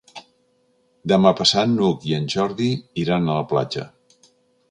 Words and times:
Demà 1.11 1.33
passat 1.41 1.69
n'Hug 1.73 2.07
i 2.11 2.17
en 2.19 2.25
Jordi 2.35 2.69
iran 3.05 3.27
a 3.27 3.35
la 3.41 3.47
platja. 3.55 3.87